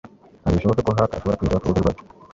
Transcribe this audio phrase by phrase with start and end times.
[0.41, 2.03] Ntabwo bishoboka ko hacker ashobora kwinjira kurubuga rwacu